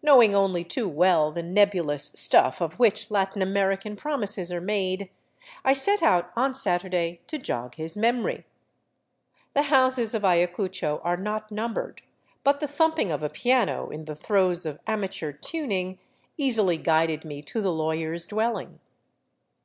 [0.00, 5.10] Knowing only too well the nebulous stufif of which Latin American promises are made,
[5.64, 8.46] I set out on Saturday to jog his memory.
[9.54, 12.02] The houses of Ayacucho are not numbered,
[12.44, 15.98] but the thumping of a piano in the throes of amateur tuning
[16.36, 18.78] easily guided me to the lawyer's dwelling.